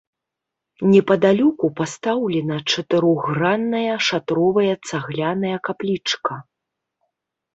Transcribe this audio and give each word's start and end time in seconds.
Непадалёку 0.91 1.67
пастаўлена 1.79 2.55
чатырохгранная 2.71 3.93
шатровая 4.07 4.71
цагляная 4.89 5.57
каплічка. 5.69 6.33